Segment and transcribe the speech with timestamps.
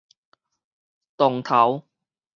[1.15, 1.83] 洞頭